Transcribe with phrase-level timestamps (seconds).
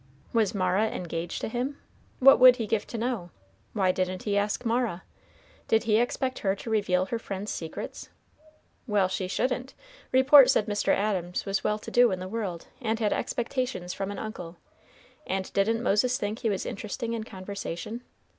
[0.33, 1.77] Was Mara engaged to him?
[2.17, 3.29] What would he give to know?
[3.73, 5.03] Why didn't he ask Mara?
[5.67, 8.09] Did he expect her to reveal her friend's secrets?
[8.87, 9.75] Well, she shouldn't,
[10.11, 10.87] report said Mr.
[10.91, 14.57] Adams was well to do in the world, and had expectations from an uncle,
[15.27, 18.01] and didn't Moses think he was interesting in conversation?